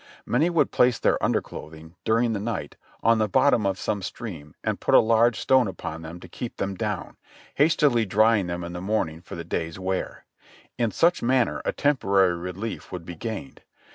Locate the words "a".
4.95-4.99, 11.65-11.71